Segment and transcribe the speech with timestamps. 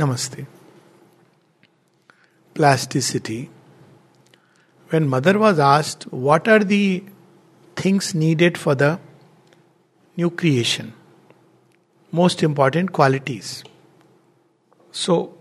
[0.00, 0.46] Namaste.
[2.54, 3.50] Plasticity.
[4.88, 7.04] When mother was asked, What are the
[7.76, 8.98] things needed for the
[10.16, 10.94] new creation?
[12.12, 13.62] Most important qualities.
[14.90, 15.34] So,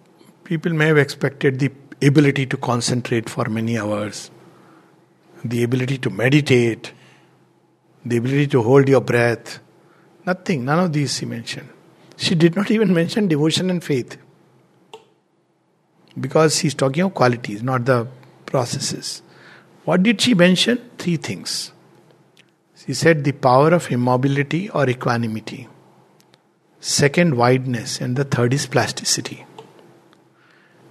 [0.43, 1.71] people may have expected the
[2.05, 4.29] ability to concentrate for many hours,
[5.43, 6.93] the ability to meditate,
[8.05, 9.59] the ability to hold your breath.
[10.25, 11.69] Nothing, none of these she mentioned.
[12.17, 14.17] She did not even mention devotion and faith.
[16.17, 18.07] Because she's talking of qualities, not the
[18.45, 19.21] processes.
[19.85, 20.77] What did she mention?
[20.97, 21.71] Three things.
[22.75, 25.67] She said the power of immobility or equanimity.
[26.79, 27.99] Second, wideness.
[27.99, 29.45] And the third is plasticity.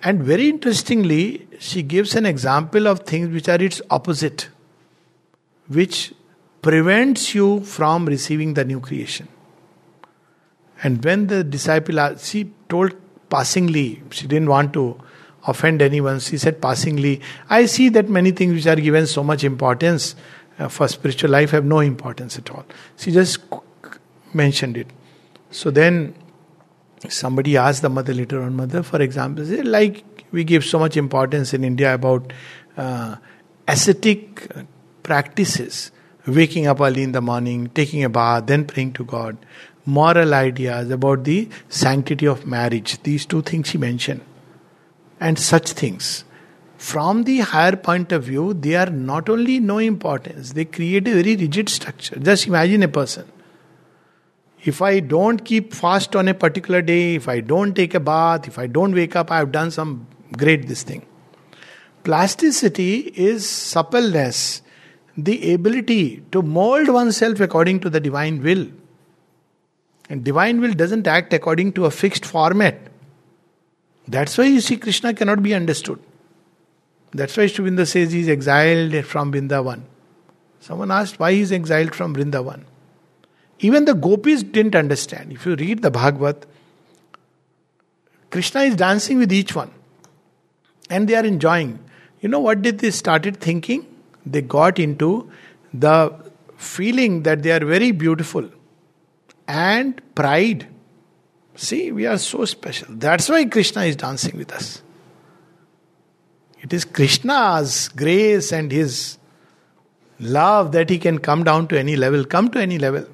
[0.03, 4.49] And very interestingly, she gives an example of things which are its opposite,
[5.67, 6.13] which
[6.63, 9.29] prevents you from receiving the new creation.
[10.83, 12.95] And when the disciple, she told
[13.29, 15.01] passingly, she didn't want to
[15.49, 19.43] offend anyone, she said passingly, I see that many things which are given so much
[19.45, 20.15] importance
[20.59, 22.67] uh, for spiritual life have no importance at all.
[22.97, 23.39] She just
[24.35, 24.89] mentioned it.
[25.51, 26.15] So then
[27.09, 30.97] somebody asked the mother later on, Mother, for example, say, like we give so much
[30.97, 32.33] importance in India about
[32.77, 33.17] uh,
[33.67, 34.47] ascetic
[35.03, 35.91] practices,
[36.27, 39.39] waking up early in the morning, taking a bath, then praying to God,
[39.87, 44.21] moral ideas about the sanctity of marriage, these two things she mentioned,
[45.21, 46.25] and such things.
[46.77, 51.15] From the higher point of view, they are not only no importance, they create a
[51.15, 52.19] very rigid structure.
[52.19, 53.25] Just imagine a person
[54.65, 58.49] if I don't keep fast on a particular day, if I don't take a bath,
[58.49, 61.07] if I don't wake up, I have done some great this thing.
[62.05, 64.63] Plasticity is suppleness,
[65.17, 68.69] the ability to mold oneself according to the divine will.
[70.11, 72.88] And divine will doesn't act according to a fixed format.
[74.09, 76.01] That's why you see Krishna cannot be understood.
[77.13, 79.83] That's why Sri Aurobindo says he is exiled from Vrindavan.
[80.61, 82.65] Someone asked why he is exiled from Vrindavan.
[83.61, 85.33] Even the gopis didn't understand.
[85.33, 86.47] If you read the Bhagavad,
[88.31, 89.71] Krishna is dancing with each one
[90.91, 91.79] and they are enjoying.
[92.21, 93.87] You know what did they started thinking?
[94.25, 95.31] They got into
[95.73, 96.15] the
[96.57, 98.49] feeling that they are very beautiful
[99.47, 100.67] and pride.
[101.59, 102.87] See, we are so special.
[102.91, 104.81] That's why Krishna is dancing with us.
[106.61, 109.19] It is Krishna's grace and his
[110.21, 113.09] love that he can come down to any level, come to any level.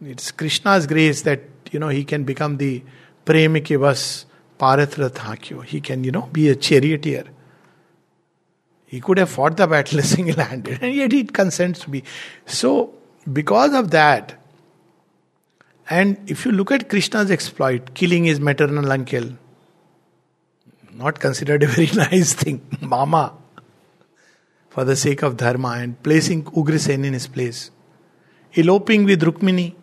[0.00, 2.82] It's Krishna's grace that, you know, he can become the
[3.26, 4.24] premike vas
[4.58, 5.62] parathrathakyo.
[5.66, 7.24] He can, you know, be a charioteer.
[8.86, 12.04] He could have fought the battle single handed, and yet he consents to be.
[12.46, 12.94] So,
[13.30, 14.39] because of that,
[15.90, 19.32] and if you look at Krishna's exploit, killing his maternal uncle,
[20.94, 23.34] not considered a very nice thing, mama,
[24.68, 27.72] for the sake of dharma, and placing Ugrasen in his place,
[28.54, 29.74] eloping with Rukmini,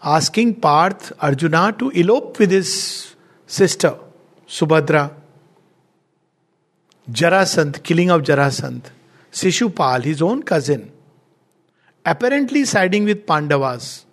[0.00, 3.98] asking Parth Arjuna to elope with his sister
[4.46, 5.12] Subhadra.
[7.10, 8.84] Jarasandh, killing of Jarasandh.
[9.32, 10.92] Shishupal, his own cousin,
[12.04, 14.06] apparently siding with Pandavas.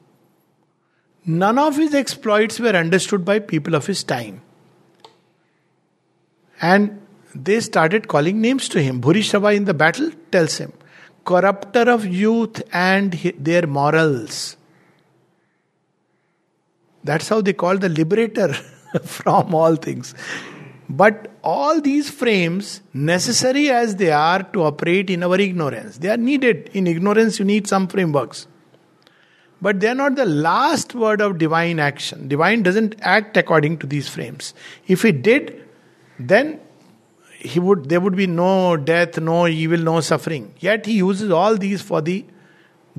[1.28, 4.42] None of his exploits were understood by people of his time.
[6.62, 7.02] And
[7.36, 9.02] they started calling names to him.
[9.02, 10.72] Bhurishrava in the battle tells him,
[11.26, 14.56] corrupter of youth and their morals.
[17.04, 18.54] That's how they call the liberator
[19.04, 20.16] from all things.
[20.90, 26.18] But all these frames, necessary as they are to operate in our ignorance, they are
[26.18, 26.70] needed.
[26.74, 28.48] In ignorance, you need some frameworks.
[29.62, 32.28] But they are not the last word of divine action.
[32.28, 34.54] Divine doesn't act according to these frames.
[34.88, 35.64] If it did,
[36.20, 36.60] then
[37.40, 40.54] he would there would be no death, no evil, no suffering.
[40.60, 42.26] Yet he uses all these for the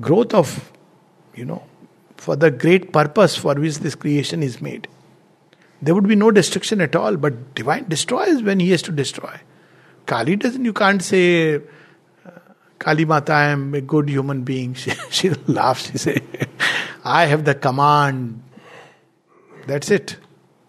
[0.01, 0.71] growth of,
[1.35, 1.63] you know,
[2.17, 4.87] for the great purpose for which this creation is made.
[5.81, 9.39] There would be no destruction at all, but divine destroys when he has to destroy.
[10.05, 11.61] Kali doesn't, you can't say,
[12.79, 14.73] Kali Mata, I am a good human being.
[14.79, 16.21] She, she laughs, she says,
[17.03, 18.41] I have the command.
[19.67, 20.17] That's it.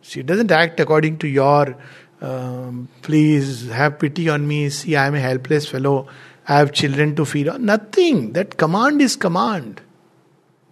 [0.03, 1.77] She doesn't act according to your,
[2.21, 4.69] um, please have pity on me.
[4.71, 6.09] See, I am a helpless fellow.
[6.49, 7.65] I have children to feed on.
[7.65, 8.33] Nothing.
[8.33, 9.81] That command is command.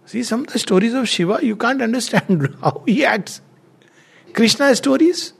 [0.05, 3.41] See, some of the stories of Shiva, you can't understand how he acts.
[4.33, 5.33] Krishna stories.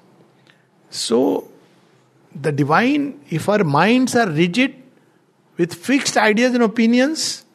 [0.89, 1.49] So,
[2.33, 4.78] the divine, if our minds are rigid
[5.59, 7.45] with fixed ideas and opinions,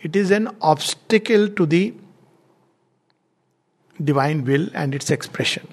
[0.00, 1.92] it is an obstacle to the
[4.02, 5.66] divine will and its expression.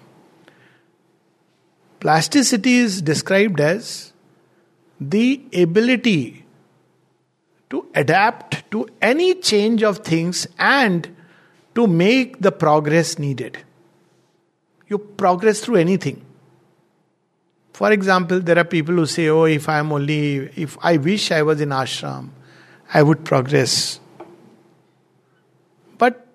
[2.00, 4.14] Plasticity is described as
[5.00, 6.44] the ability
[7.70, 11.16] to adapt to any change of things and
[11.76, 13.60] to make the progress needed.
[14.88, 16.26] You progress through anything.
[17.75, 21.30] For example, there are people who say, Oh, if I am only, if I wish
[21.30, 22.30] I was in ashram,
[22.94, 24.00] I would progress.
[25.98, 26.25] But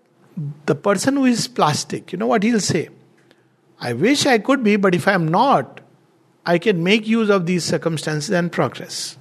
[0.67, 2.91] the person who is plastic, you know what he'll say?
[3.81, 5.81] I wish I could be, but if I am not,
[6.45, 9.17] I can make use of these circumstances and progress.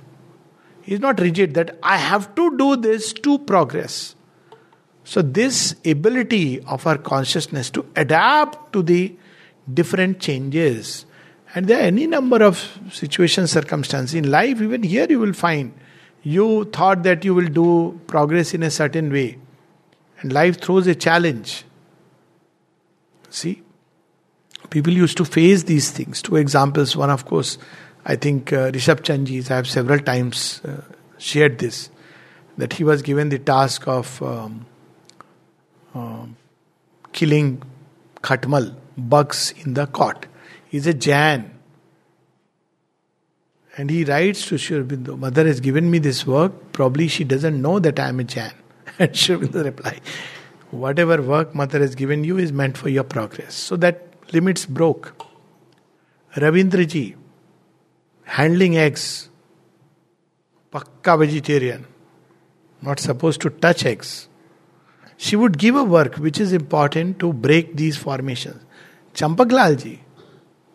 [0.82, 4.16] He's not rigid that I have to do this to progress.
[5.06, 9.16] So, this ability of our consciousness to adapt to the
[9.74, 11.06] different changes,
[11.56, 15.74] and there are any number of situations, circumstances in life, even here you will find
[16.24, 19.38] you thought that you will do progress in a certain way,
[20.20, 21.64] and life throws a challenge.
[23.30, 23.62] See,
[24.70, 26.22] people used to face these things.
[26.22, 26.96] Two examples.
[26.96, 27.58] One, of course,
[28.06, 30.82] I think uh, Rishabh Chandji's, I have several times uh,
[31.18, 31.90] shared this,
[32.58, 34.66] that he was given the task of um,
[35.96, 36.26] uh,
[37.14, 37.62] killing
[38.22, 40.26] khatmal, bugs in the cot.
[40.70, 41.52] He's a Jain.
[43.78, 47.80] And he writes to Sri Mother has given me this work, probably she doesn't know
[47.80, 48.52] that I am a Jain.
[49.00, 50.00] And Sri reply,
[50.72, 53.56] Whatever work Mother has given you is meant for your progress.
[53.56, 55.26] So that limits broke.
[56.36, 57.16] Ravindraji,
[58.24, 59.30] handling eggs,
[60.72, 61.88] pakka vegetarian,
[62.84, 64.28] not supposed to touch eggs.
[65.18, 68.64] She would give a work which is important to break these formations.
[69.14, 70.00] Champaklalji,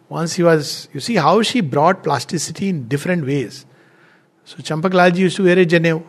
[0.09, 3.67] once he was, you see how she brought plasticity in different ways.
[4.45, 6.05] So Champaklalji used to wear a janev.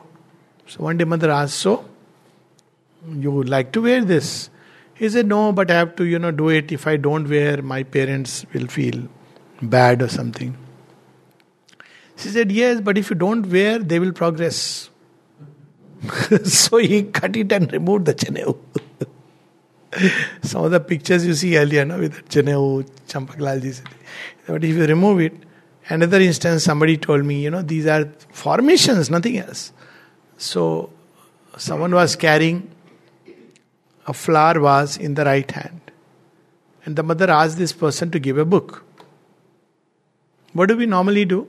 [0.67, 1.85] So one day mother asked, So,
[3.09, 4.49] you would like to wear this?
[4.95, 6.71] He said, No, but I have to, you know, do it.
[6.71, 9.07] If I don't wear, my parents will feel
[9.61, 10.57] bad or something.
[12.17, 14.89] She said, Yes, but if you don't wear, they will progress.
[16.43, 18.57] so he cut it and removed the chanev.
[20.41, 23.81] Some of the pictures you see earlier no, with the chanev, Champaklalji.
[24.47, 25.33] But if you remove it,
[25.89, 29.71] another instance, somebody told me, you know, these are formations, nothing else.
[30.37, 30.91] So
[31.57, 32.69] someone was carrying
[34.07, 35.79] a flower vase in the right hand.
[36.85, 38.83] And the mother asked this person to give a book.
[40.53, 41.47] What do we normally do?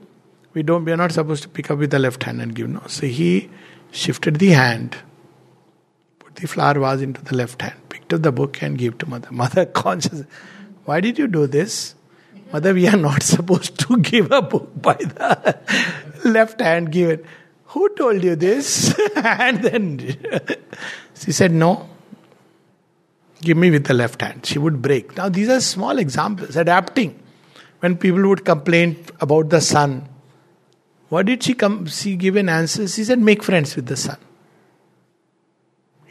[0.53, 2.67] We don't we are not supposed to pick up with the left hand and give
[2.67, 2.81] no.
[2.87, 3.49] So he
[3.91, 4.97] shifted the hand,
[6.19, 9.09] put the flower vase into the left hand, picked up the book and gave to
[9.09, 9.29] mother.
[9.31, 10.23] Mother conscious.
[10.85, 11.95] Why did you do this?
[12.53, 15.57] Mother, we are not supposed to give a book by the
[16.25, 17.23] left hand given.
[17.71, 18.97] Who told you this?
[19.15, 19.99] and then
[21.15, 21.89] she said, No,
[23.41, 24.45] Give me with the left hand.
[24.45, 25.15] She would break.
[25.15, 27.23] Now, these are small examples, adapting.
[27.79, 30.09] When people would complain about the sun,
[31.09, 31.85] what did she come?
[31.85, 32.87] She give an answer.
[32.87, 34.17] She said, make friends with the sun.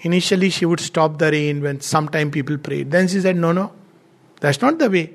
[0.06, 2.90] Initially, she would stop the rain when sometime people prayed.
[2.90, 3.72] Then she said, no, no,
[4.40, 5.06] that's not the way.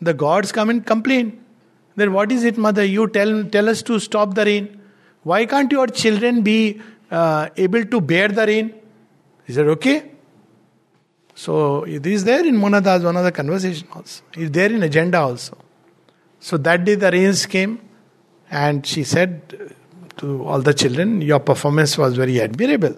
[0.00, 1.44] The gods come and complain.
[1.96, 2.84] Then what is it, mother?
[2.84, 4.80] You tell, tell us to stop the rain.
[5.22, 6.80] Why can't your children be
[7.10, 8.72] uh, able to bear the rain?
[9.46, 10.10] He said, okay,
[11.34, 14.22] so it is there in Monadas, one of the conversation also.
[14.34, 15.58] It's there in agenda also.
[16.38, 17.80] So that day the rains came
[18.50, 19.74] and she said
[20.18, 22.96] to all the children, Your performance was very admirable.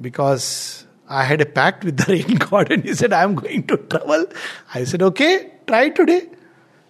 [0.00, 3.66] Because I had a pact with the rain god and he said, I am going
[3.66, 4.26] to travel.
[4.74, 6.28] I said, Okay, try today.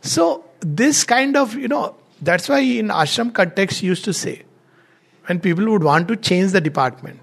[0.01, 4.43] So this kind of, you know, that's why in ashram context used to say,
[5.27, 7.21] when people would want to change the department,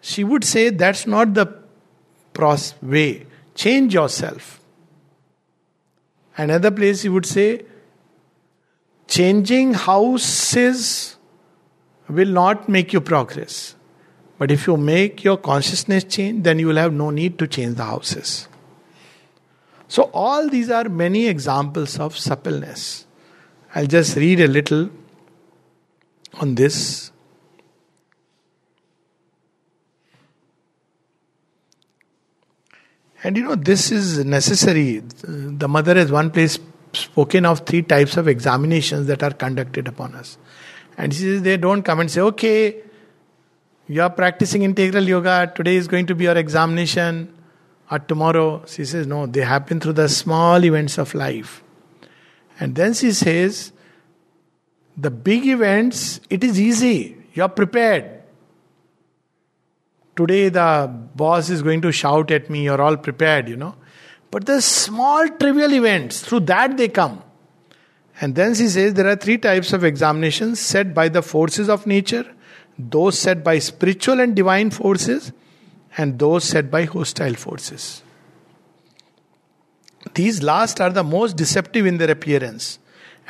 [0.00, 1.46] she would say that's not the
[2.32, 3.26] pros way.
[3.54, 4.60] Change yourself.
[6.36, 7.64] Another place he would say,
[9.08, 11.16] changing houses
[12.08, 13.74] will not make you progress.
[14.38, 17.76] But if you make your consciousness change, then you will have no need to change
[17.76, 18.48] the houses.
[19.88, 23.06] So, all these are many examples of suppleness.
[23.74, 24.90] I'll just read a little
[26.34, 27.10] on this.
[33.24, 35.00] And you know, this is necessary.
[35.00, 36.58] The mother has one place
[36.92, 40.38] spoken of three types of examinations that are conducted upon us.
[40.96, 42.82] And she says they don't come and say, okay,
[43.88, 47.34] you are practicing integral yoga, today is going to be your examination,
[47.90, 48.64] or tomorrow.
[48.66, 51.62] She says, no, they happen through the small events of life.
[52.60, 53.72] And then she says,
[54.96, 58.18] the big events, it is easy, you are prepared
[60.18, 63.74] today the boss is going to shout at me, you're all prepared, you know.
[64.32, 67.22] But the small trivial events, through that they come.
[68.20, 71.86] And then she says there are three types of examinations set by the forces of
[71.86, 72.26] nature,
[72.78, 75.32] those set by spiritual and divine forces,
[75.96, 78.02] and those set by hostile forces.
[80.14, 82.78] These last are the most deceptive in their appearance.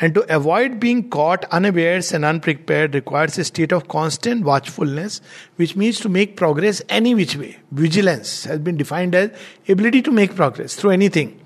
[0.00, 5.20] And to avoid being caught unawares and unprepared requires a state of constant watchfulness,
[5.56, 7.58] which means to make progress any which way.
[7.72, 9.30] Vigilance has been defined as
[9.68, 11.40] ability to make progress through anything.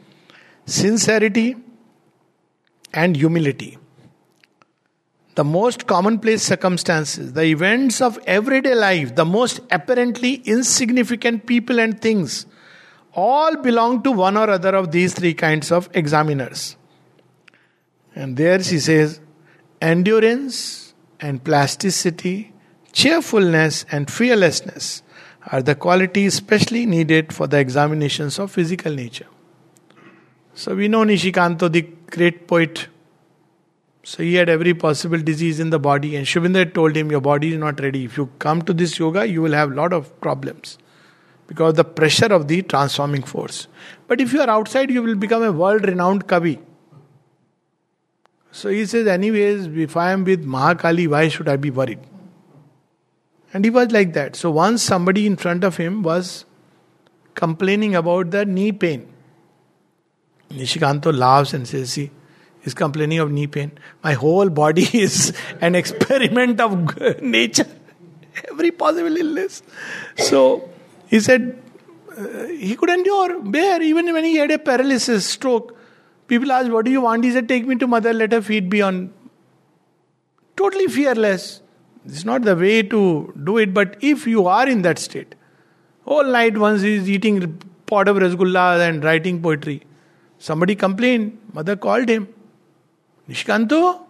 [0.66, 1.56] Sincerity
[2.92, 3.78] and humility.
[5.34, 11.98] The most commonplace circumstances, the events of everyday life, the most apparently insignificant people and
[12.00, 12.44] things,
[13.14, 16.76] all belong to one or other of these three kinds of examiners.
[18.14, 19.20] And there she says,
[19.80, 22.52] endurance and plasticity,
[22.92, 25.02] cheerfulness and fearlessness
[25.50, 29.26] are the qualities specially needed for the examinations of physical nature.
[30.54, 32.88] So we know Nishikanto, the great poet.
[34.04, 37.52] So he had every possible disease in the body, and Sri told him, Your body
[37.52, 38.04] is not ready.
[38.04, 40.78] If you come to this yoga, you will have a lot of problems
[41.46, 43.68] because of the pressure of the transforming force.
[44.08, 46.60] But if you are outside, you will become a world renowned Kavi.
[48.50, 52.00] So he says, anyways, if I am with Mahakali, why should I be worried?
[53.54, 54.34] And he was like that.
[54.34, 56.44] So once somebody in front of him was
[57.34, 59.08] complaining about the knee pain.
[60.50, 62.10] Nishikanto laughs and says, See,
[62.62, 63.72] he's complaining of knee pain.
[64.02, 67.66] My whole body is an experiment of nature.
[68.50, 69.62] Every possible illness.
[70.16, 70.68] So
[71.08, 71.62] he said,
[72.16, 75.76] uh, he could endure, bear, even when he had a paralysis, stroke.
[76.28, 77.24] People asked, What do you want?
[77.24, 79.12] He said, Take me to mother, let her feet be on.
[80.56, 81.60] Totally fearless.
[82.04, 85.34] It's not the way to do it, but if you are in that state,
[86.04, 89.82] whole night once he's eating pot of rasgulla and writing poetry.
[90.38, 92.28] Somebody complained, mother called him.
[93.28, 94.06] Nishikanto.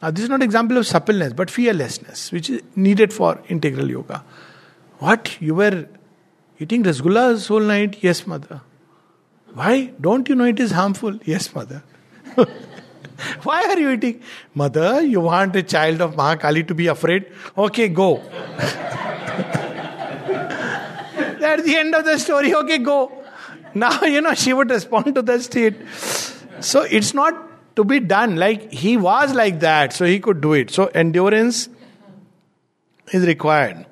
[0.00, 4.24] Now this is not example of suppleness, but fearlessness, which is needed for integral yoga.
[4.98, 5.40] What?
[5.40, 5.88] You were
[6.58, 8.02] eating rasgullas whole night?
[8.02, 8.60] Yes, mother.
[9.54, 9.92] Why?
[10.00, 11.18] Don't you know it is harmful?
[11.24, 11.82] Yes, mother.
[13.42, 14.22] Why are you eating?
[14.54, 17.26] Mother, you want a child of Mahakali to be afraid?
[17.56, 18.18] Okay, go.
[21.40, 23.10] At the end of the story, okay, go.
[23.74, 25.74] Now, you know, she would respond to the state.
[26.60, 27.47] So it's not
[27.78, 28.36] to be done.
[28.36, 30.70] Like he was like that, so he could do it.
[30.70, 31.68] So endurance
[33.12, 33.86] is required.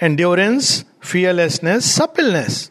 [0.00, 2.70] Endurance, fearlessness, suppleness.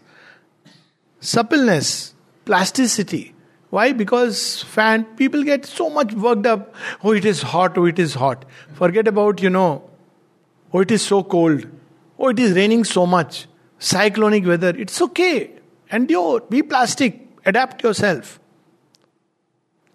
[1.20, 2.14] Suppleness
[2.46, 3.34] plasticity.
[3.70, 3.92] Why?
[3.92, 6.74] Because fan people get so much worked up.
[7.04, 7.78] Oh, it is hot.
[7.78, 8.46] Oh, it is hot.
[8.74, 9.84] Forget about you know.
[10.74, 11.68] Oh, it is so cold.
[12.18, 13.48] Oh, it is raining so much.
[13.80, 14.74] Cyclonic weather.
[14.86, 15.52] It's okay.
[15.92, 16.42] Endure.
[16.50, 17.24] Be plastic.
[17.46, 18.40] Adapt yourself.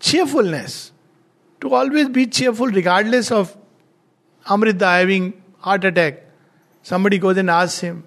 [0.03, 0.93] Cheerfulness.
[1.63, 3.57] To always be cheerful regardless of
[4.51, 6.25] Amrita having heart attack.
[6.83, 8.05] Somebody goes and asks him,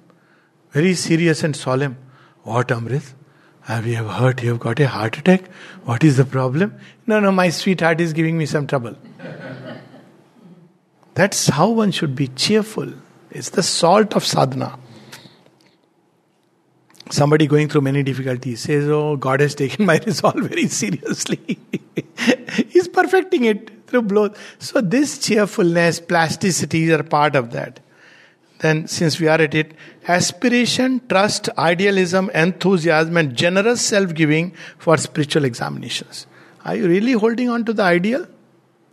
[0.71, 1.97] very serious and solemn,
[2.43, 3.13] What Amrit?
[3.61, 5.47] Have you ever heard you have got a heart attack?
[5.85, 6.75] What is the problem?
[7.07, 8.97] No, no, my sweetheart is giving me some trouble.
[11.13, 12.91] That's how one should be cheerful.
[13.31, 14.77] It's the salt of sadhana.
[17.11, 21.59] Somebody going through many difficulties says, Oh, God has taken my resolve very seriously.
[22.69, 24.35] He's perfecting it through blows.
[24.59, 27.79] So, this cheerfulness, plasticity are part of that
[28.59, 29.73] then since we are at it,
[30.07, 36.25] aspiration, trust, idealism, enthusiasm, and generous self giving for spiritual examinations.
[36.63, 38.27] Are you really holding on to the ideal?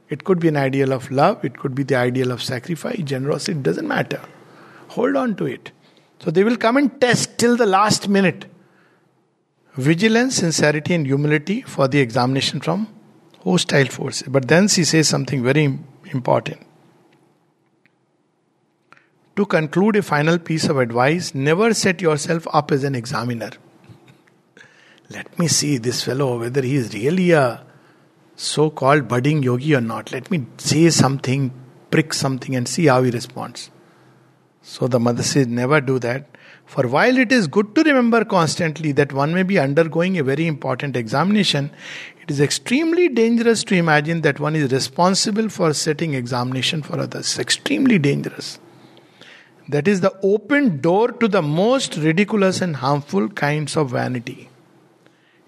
[0.09, 3.53] It could be an ideal of love, it could be the ideal of sacrifice, generosity,
[3.53, 4.21] it doesn't matter.
[4.89, 5.73] Hold on to it.
[6.19, 8.45] So they will come and test till the last minute.
[9.75, 12.87] Vigilance, sincerity, and humility for the examination from
[13.43, 14.29] hostile forces.
[14.29, 15.65] But then she says something very
[16.13, 16.61] important.
[19.35, 23.51] To conclude a final piece of advice, never set yourself up as an examiner.
[25.11, 27.65] Let me see this fellow, whether he is really a
[28.37, 30.13] so called budding yogi or not.
[30.13, 31.51] Let me say something,
[31.91, 33.71] prick something, and see how he responds.
[34.63, 36.32] So the mother says, never do that.
[36.67, 40.47] For while it is good to remember constantly that one may be undergoing a very
[40.47, 41.71] important examination,
[42.23, 47.39] it is extremely dangerous to imagine that one is responsible for setting examination for others.
[47.39, 48.59] Extremely dangerous.
[49.69, 54.49] That is the open door to the most ridiculous and harmful kinds of vanity.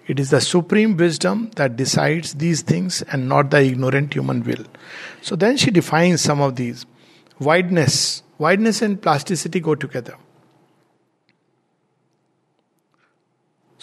[0.07, 4.65] It is the supreme wisdom that decides these things and not the ignorant human will.
[5.21, 6.85] So then she defines some of these.
[7.39, 8.21] Wideness.
[8.39, 10.15] Wideness and plasticity go together.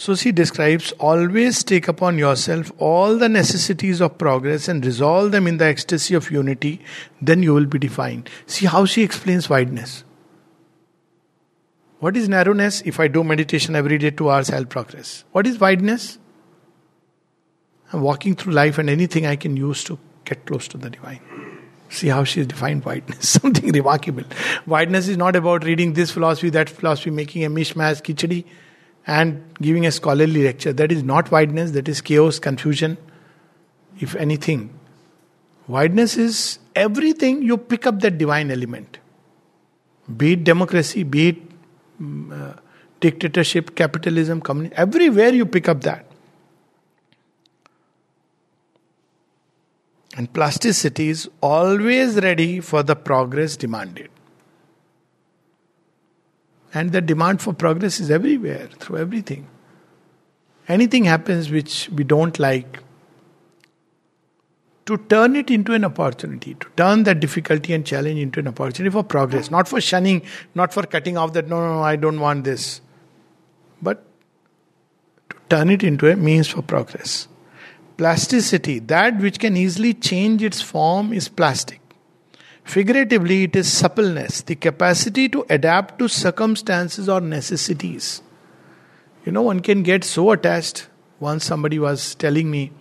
[0.03, 5.47] So she describes always take upon yourself all the necessities of progress and resolve them
[5.47, 6.81] in the ecstasy of unity,
[7.21, 8.29] then you will be defined.
[8.47, 10.03] See how she explains wideness.
[12.01, 12.81] What is narrowness?
[12.85, 15.23] If I do meditation every day, two hours, I'll progress.
[15.31, 16.19] What is wideness?
[17.93, 21.21] I'm walking through life and anything I can use to get close to the divine.
[21.91, 23.23] See how she has defined wideness.
[23.41, 24.25] Something remarkable.
[24.67, 28.47] Wideness is not about reading this philosophy, that philosophy, making a mishmash, kichadi,
[29.07, 30.73] and giving a scholarly lecture.
[30.73, 32.99] That is not wideness, that is chaos, confusion,
[33.99, 34.79] if anything.
[35.69, 38.99] Wideness is everything you pick up that divine element.
[40.17, 41.37] Be it democracy, be it
[42.33, 42.55] uh,
[43.01, 46.07] dictatorship, capitalism, communism, everywhere you pick up that.
[50.17, 54.11] And plasticity is always ready for the progress demanded.
[56.75, 59.47] And the demand for progress is everywhere, through everything.
[60.69, 62.79] Anything happens which we don't like,
[64.87, 68.91] to turn it into an opportunity, to turn that difficulty and challenge into an opportunity
[68.91, 70.23] for progress, not for shunning,
[70.55, 72.81] not for cutting off that, no, no, no, I don't want this,
[73.81, 74.05] but
[75.31, 77.29] to turn it into a means for progress.
[77.97, 81.82] Plasticity, that which can easily change its form, is plastic.
[82.65, 88.23] Figuratively, it is suppleness, the capacity to adapt to circumstances or necessities.
[89.25, 90.89] You know, one can get so attached.
[91.21, 92.73] Once somebody was telling me,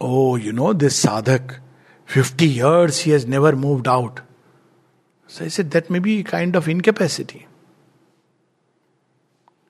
[0.00, 1.58] Oh, you know, this sadhak,
[2.06, 4.20] 50 years he has never moved out.
[5.26, 7.46] So I said, That may be a kind of incapacity.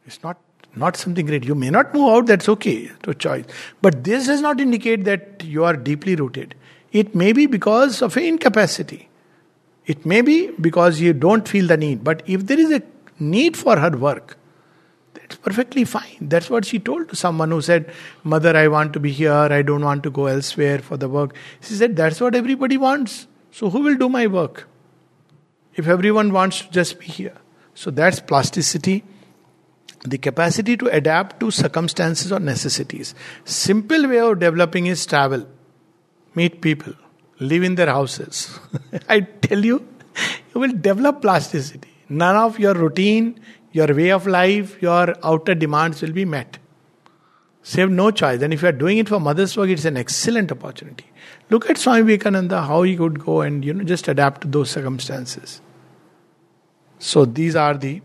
[0.06, 0.38] It's not
[0.76, 1.44] not something great.
[1.44, 3.44] You may not move out, that's okay, to choice.
[3.80, 6.54] But this does not indicate that you are deeply rooted.
[6.94, 9.08] It may be because of incapacity.
[9.84, 12.04] It may be because you don't feel the need.
[12.04, 12.82] But if there is a
[13.18, 14.38] need for her work,
[15.12, 16.18] that's perfectly fine.
[16.20, 19.62] That's what she told to someone who said, Mother, I want to be here, I
[19.62, 21.34] don't want to go elsewhere for the work.
[21.60, 23.26] She said, That's what everybody wants.
[23.50, 24.68] So who will do my work?
[25.74, 27.36] If everyone wants to just be here.
[27.74, 29.02] So that's plasticity
[30.04, 33.14] the capacity to adapt to circumstances or necessities.
[33.44, 35.46] Simple way of developing is travel,
[36.34, 36.94] meet people,
[37.40, 38.58] live in their houses.
[39.08, 39.86] I tell you,
[40.54, 41.88] you will develop plasticity.
[42.08, 43.40] None of your routine,
[43.72, 46.58] your way of life, your outer demands will be met.
[47.62, 48.42] So you have no choice.
[48.42, 51.06] And if you are doing it for mother's work, it's an excellent opportunity.
[51.50, 54.70] Look at Swami Vivekananda, how he could go and you know just adapt to those
[54.70, 55.60] circumstances.
[56.98, 58.02] So these are the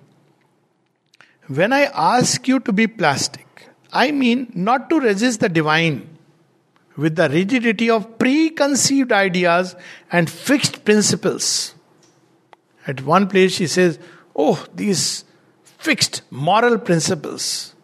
[1.47, 6.08] when I ask you to be plastic, I mean not to resist the divine
[6.97, 9.75] with the rigidity of preconceived ideas
[10.11, 11.75] and fixed principles.
[12.87, 13.99] At one place, she says,
[14.35, 15.25] Oh, these
[15.63, 17.75] fixed moral principles.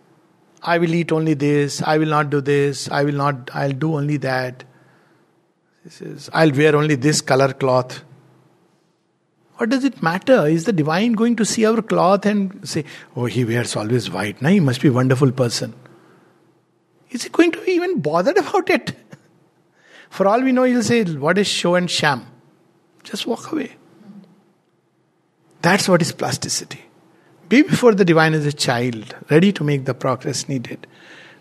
[0.61, 3.95] I will eat only this, I will not do this, I will not, I'll do
[3.95, 4.63] only that.
[5.83, 8.03] She says, I'll wear only this color cloth.
[9.57, 10.47] What does it matter?
[10.47, 12.83] Is the divine going to see our cloth and say,
[13.15, 14.41] Oh, he wears always white?
[14.41, 15.73] Now he must be a wonderful person.
[17.11, 18.95] Is he going to be even bothered about it?
[20.09, 22.25] For all we know, he'll say, What is show and sham?
[23.03, 23.75] Just walk away.
[25.61, 26.85] That's what is plasticity.
[27.49, 30.87] Be before the divine as a child, ready to make the progress needed.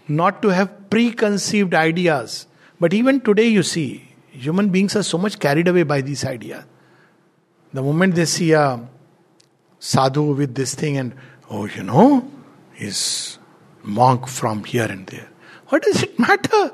[0.07, 2.47] Not to have preconceived ideas.
[2.79, 6.65] But even today, you see, human beings are so much carried away by these ideas.
[7.73, 8.87] The moment they see a
[9.79, 11.15] sadhu with this thing and,
[11.51, 12.31] oh, you know,
[12.75, 13.39] he's
[13.83, 15.29] monk from here and there.
[15.69, 16.73] What does it matter?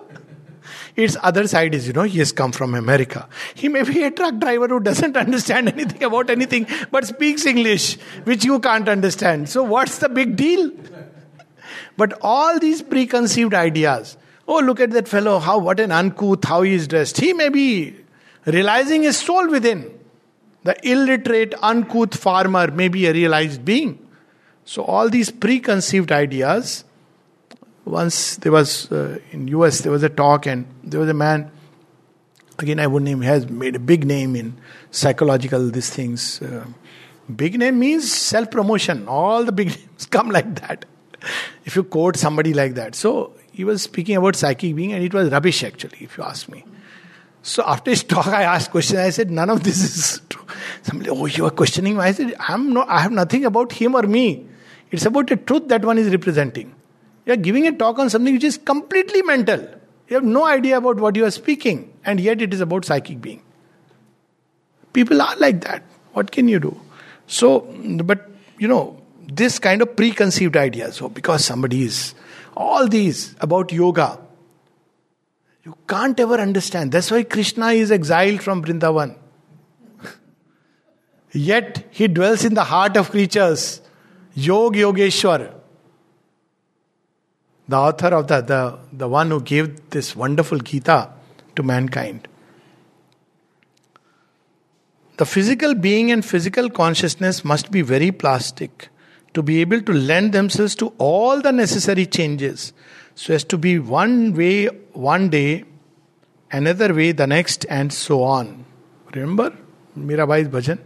[0.96, 3.28] Its other side is, you know, he has come from America.
[3.54, 7.96] He may be a truck driver who doesn't understand anything about anything but speaks English,
[8.24, 9.48] which you can't understand.
[9.48, 10.72] So, what's the big deal?
[11.96, 14.16] But all these preconceived ideas
[14.50, 17.18] oh, look at that fellow, how, what an uncouth, how he is dressed.
[17.18, 17.94] He may be
[18.44, 19.98] realizing his soul within.
[20.64, 24.06] The illiterate, uncouth farmer may be a realized being.
[24.64, 26.84] So all these preconceived ideas.
[27.84, 31.50] Once there was uh, in US there was a talk and there was a man.
[32.58, 34.58] Again, I would name has made a big name in
[34.90, 36.42] psychological these things.
[36.42, 36.66] Uh,
[37.34, 39.08] big name means self promotion.
[39.08, 40.84] All the big names come like that.
[41.64, 45.12] If you quote somebody like that, so he was speaking about psychic being, and it
[45.12, 46.64] was rubbish actually, if you ask me.
[47.42, 48.98] So after his talk, I asked questions.
[48.98, 50.44] I said, none of this is true.
[50.82, 52.00] Somebody, oh, you are questioning me.
[52.00, 54.46] I said, I'm not, I have nothing about him or me.
[54.90, 56.74] It's about the truth that one is representing.
[57.26, 59.60] You are giving a talk on something which is completely mental.
[60.08, 63.20] You have no idea about what you are speaking, and yet it is about psychic
[63.20, 63.42] being.
[64.92, 65.84] People are like that.
[66.12, 66.80] What can you do?
[67.26, 67.60] So,
[68.04, 68.28] but
[68.58, 69.00] you know,
[69.32, 70.96] this kind of preconceived ideas.
[70.96, 72.14] So, because somebody is
[72.56, 74.18] all these about yoga,
[75.62, 76.90] you can't ever understand.
[76.90, 79.16] That's why Krishna is exiled from Vrindavan.
[81.32, 83.80] Yet he dwells in the heart of creatures.
[84.34, 85.59] Yog Yogeshwar
[87.69, 91.09] The author of the, the, the one who gave this wonderful Gita
[91.55, 92.27] to mankind.
[95.17, 98.89] The physical being and physical consciousness must be very plastic
[99.33, 102.73] to be able to lend themselves to all the necessary changes
[103.15, 105.63] so as to be one way one day,
[106.51, 108.65] another way the next, and so on.
[109.13, 109.53] Remember
[109.97, 110.79] Mirabai's bhajan?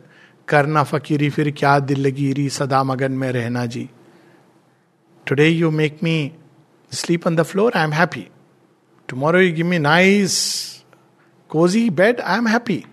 [0.49, 3.89] करना फकीरी फिर क्या दिलगिरी सदा मगन में रहना जी
[5.27, 6.15] today you make me
[6.93, 8.29] sleep on the floor i am happy
[9.07, 10.37] tomorrow you give me nice
[11.55, 12.83] cozy bed i am happy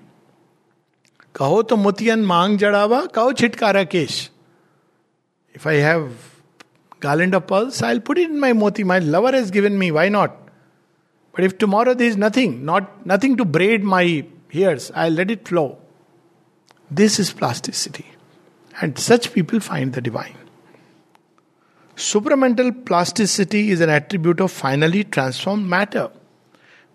[1.36, 4.14] कहो तो मोतियन मांग जड़ावा कहो छिटकारा केश
[5.56, 6.08] if I have
[7.00, 8.84] garland of pearls, I'll put it in my moti.
[8.84, 10.36] My lover has given me, why not?
[11.32, 15.46] But if tomorrow there is nothing, not nothing to braid my hairs, I'll let it
[15.46, 15.78] flow.
[16.90, 18.06] This is plasticity.
[18.80, 20.36] And such people find the divine.
[22.01, 26.09] Supramental plasticity is an attribute of finally transformed matter.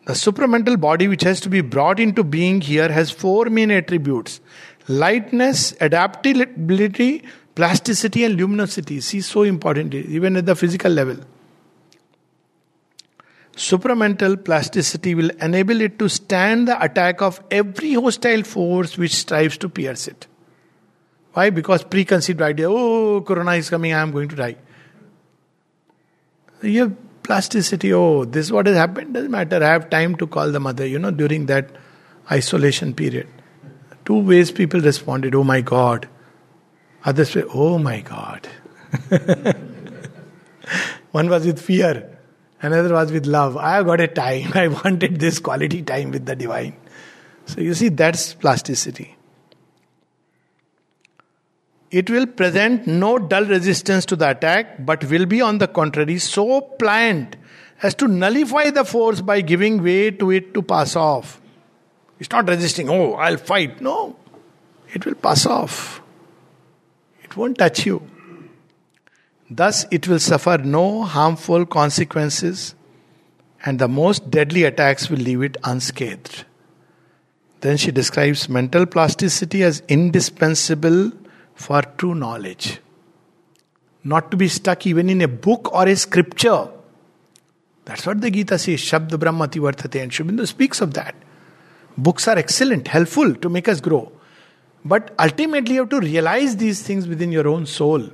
[0.06, 4.40] The supramental body, which has to be brought into being here, has four main attributes
[4.88, 7.22] lightness, adaptability,
[7.54, 9.00] plasticity, and luminosity.
[9.00, 11.18] See, so important, even at the physical level.
[13.54, 19.56] Supramental plasticity will enable it to stand the attack of every hostile force which strives
[19.58, 20.26] to pierce it.
[21.32, 21.50] Why?
[21.50, 24.56] Because preconceived idea, oh, Corona is coming, I am going to die.
[26.62, 29.56] You have plasticity, oh, this is what has happened, doesn't matter.
[29.56, 31.70] I have time to call the mother, you know, during that
[32.30, 33.28] isolation period.
[34.04, 36.08] Two ways people responded, oh my God.
[37.04, 38.48] Others say, oh my God.
[41.10, 42.18] One was with fear.
[42.62, 43.56] Another was with love.
[43.56, 44.52] I have got a time.
[44.54, 46.76] I wanted this quality time with the divine.
[47.46, 49.15] So you see, that's plasticity.
[51.90, 56.18] It will present no dull resistance to the attack, but will be, on the contrary,
[56.18, 57.36] so pliant
[57.82, 61.40] as to nullify the force by giving way to it to pass off.
[62.18, 63.80] It's not resisting, oh, I'll fight.
[63.80, 64.16] No,
[64.92, 66.02] it will pass off.
[67.22, 68.02] It won't touch you.
[69.48, 72.74] Thus, it will suffer no harmful consequences,
[73.64, 76.44] and the most deadly attacks will leave it unscathed.
[77.60, 81.12] Then she describes mental plasticity as indispensable
[81.56, 82.80] for true knowledge.
[84.04, 86.68] Not to be stuck even in a book or a scripture.
[87.86, 91.14] That's what the Gita says, Shabd Brahmati Vartate, and Sri Aurobindo speaks of that.
[91.96, 94.12] Books are excellent, helpful to make us grow.
[94.84, 98.08] But ultimately, you have to realize these things within your own soul.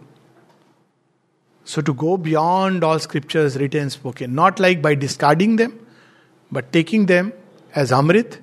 [1.64, 5.78] So, to go beyond all scriptures written and spoken, not like by discarding them,
[6.50, 7.32] but taking them
[7.74, 8.40] as Amrit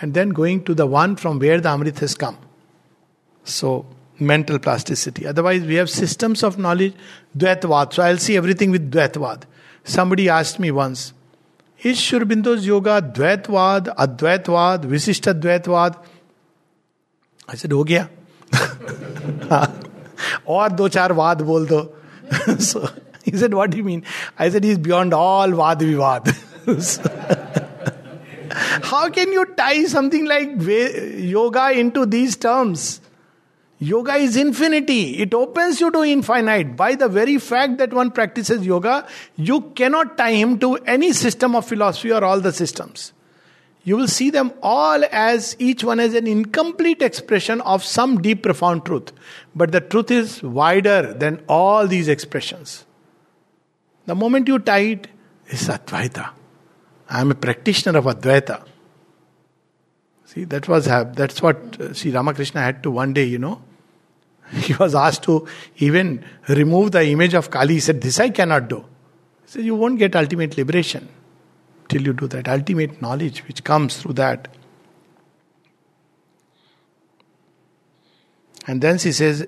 [0.00, 2.38] and then going to the one from where the Amrit has come.
[3.44, 3.86] So,
[4.18, 5.26] mental plasticity.
[5.26, 6.94] Otherwise, we have systems of knowledge,
[7.36, 7.92] Dvaitavad.
[7.92, 9.42] So I'll see everything with Dvaitavad.
[9.84, 11.12] Somebody asked me once,
[11.80, 15.96] is Sri Aurobindo's yoga Dvaitavad, Advaitavad, visistadvatvad?
[17.48, 18.08] I said, हो गया
[20.46, 21.92] Or दो चार वाद बोल
[23.26, 24.04] he said, What do you mean?
[24.38, 26.34] I said, He's beyond all vad vivad.
[28.82, 33.00] How can you tie something like yoga into these terms?
[33.78, 35.18] Yoga is infinity.
[35.18, 36.76] It opens you to infinite.
[36.76, 41.54] By the very fact that one practices yoga, you cannot tie him to any system
[41.54, 43.12] of philosophy or all the systems.
[43.84, 48.42] You will see them all as each one as an incomplete expression of some deep,
[48.42, 49.12] profound truth.
[49.54, 52.84] But the truth is wider than all these expressions.
[54.06, 55.08] The moment you tie it,
[55.46, 56.30] it's Advaita.
[57.08, 58.64] I am a practitioner of Advaita.
[60.36, 63.62] See, that was that's what uh, Sri Ramakrishna had to one day, you know.
[64.52, 67.74] He was asked to even remove the image of Kali.
[67.74, 68.84] He said, This I cannot do.
[69.46, 71.08] He said, You won't get ultimate liberation
[71.88, 72.48] till you do that.
[72.48, 74.48] Ultimate knowledge which comes through that.
[78.66, 79.46] And then she says,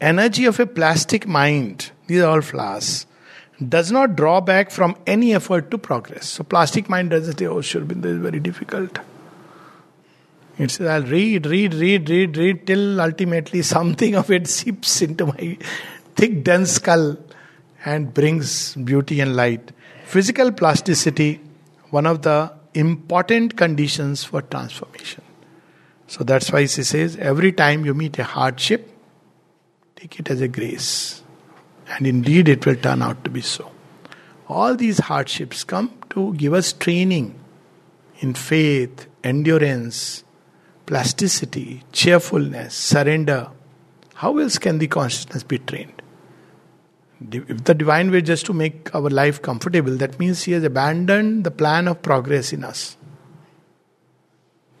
[0.00, 3.06] energy of a plastic mind, these are all flowers,
[3.66, 6.28] does not draw back from any effort to progress.
[6.28, 9.00] So plastic mind doesn't say, oh, this is very difficult.
[10.60, 15.26] It says, I'll read, read, read, read, read till ultimately something of it seeps into
[15.26, 15.56] my
[16.16, 17.16] thick, dense skull
[17.86, 19.72] and brings beauty and light.
[20.04, 21.40] Physical plasticity,
[21.88, 25.22] one of the important conditions for transformation.
[26.08, 28.86] So that's why she says every time you meet a hardship,
[29.96, 31.22] take it as a grace.
[31.88, 33.72] And indeed, it will turn out to be so.
[34.46, 37.38] All these hardships come to give us training
[38.18, 40.24] in faith, endurance,
[40.90, 43.48] plasticity, cheerfulness, surrender.
[44.14, 46.02] How else can the consciousness be trained?
[47.30, 51.44] If the divine way just to make our life comfortable, that means he has abandoned
[51.44, 52.96] the plan of progress in us.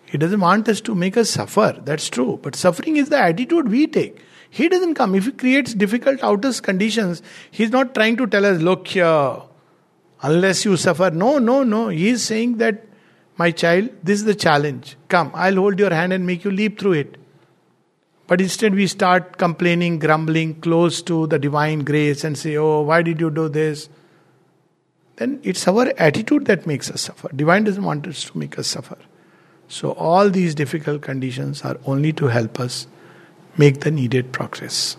[0.06, 2.40] He doesn't want us to make us suffer, that's true.
[2.42, 4.20] But suffering is the attitude we take.
[4.50, 5.14] He doesn't come.
[5.14, 9.42] If he creates difficult outer conditions, he's not trying to tell us, look here,
[10.22, 11.12] unless you suffer.
[11.12, 11.86] No, no, no.
[11.86, 12.84] He is saying that,
[13.40, 14.96] my child, this is the challenge.
[15.08, 17.16] Come, I'll hold your hand and make you leap through it.
[18.26, 23.02] But instead, we start complaining, grumbling, close to the divine grace, and say, Oh, why
[23.02, 23.88] did you do this?
[25.16, 27.30] Then it's our attitude that makes us suffer.
[27.34, 28.98] Divine doesn't want us to make us suffer.
[29.68, 32.86] So, all these difficult conditions are only to help us
[33.56, 34.96] make the needed progress.